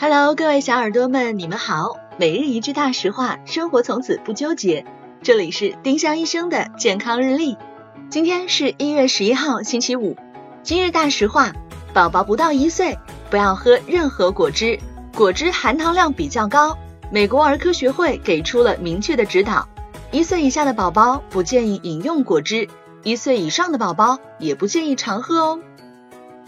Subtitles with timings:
[0.00, 1.96] Hello，各位小耳朵们，你们好。
[2.18, 4.86] 每日一句大实话，生活从此不纠结。
[5.24, 7.56] 这里是丁香医生的健康日历。
[8.08, 10.16] 今天是一月十一号，星期五。
[10.62, 11.52] 今日大实话：
[11.92, 12.96] 宝宝不到一岁，
[13.28, 14.78] 不要喝任何果汁，
[15.16, 16.78] 果汁含糖量比较高。
[17.10, 19.68] 美国儿科学会给出了明确的指导，
[20.12, 22.68] 一岁以下的宝宝不建议饮用果汁，
[23.02, 25.58] 一岁以上的宝宝也不建议常喝哦。